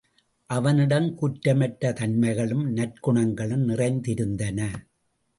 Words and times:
அவனிடம் 0.49 1.15
குற்றமற்ற 1.15 1.91
தன்மைகளும், 1.91 2.63
நற்குணங்களும் 2.75 3.65
நிறைந்திருந்தன. 3.67 4.59